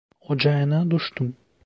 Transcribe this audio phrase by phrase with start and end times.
[0.19, 1.37] Ocağına düştüm!